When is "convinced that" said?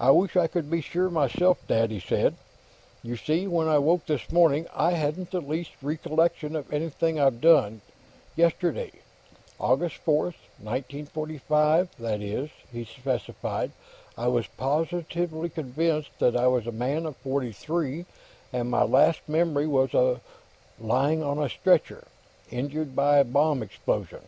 15.48-16.36